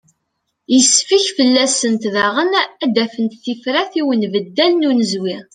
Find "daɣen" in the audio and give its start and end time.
2.13-2.51